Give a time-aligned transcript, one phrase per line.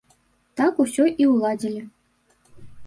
[0.61, 1.81] Так усё і ўладзілі.